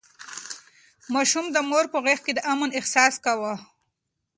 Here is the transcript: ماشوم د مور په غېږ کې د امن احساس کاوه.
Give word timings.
ماشوم 1.13 1.45
د 1.51 1.57
مور 1.69 1.85
په 1.93 1.99
غېږ 2.05 2.19
کې 2.25 2.33
د 2.35 2.39
امن 2.53 2.69
احساس 2.79 3.13
کاوه. 3.25 3.53